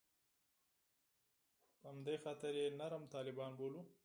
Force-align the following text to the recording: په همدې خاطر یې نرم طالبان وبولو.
په 1.79 1.85
همدې 1.91 2.15
خاطر 2.23 2.53
یې 2.61 2.67
نرم 2.79 3.03
طالبان 3.13 3.51
وبولو. 3.55 3.81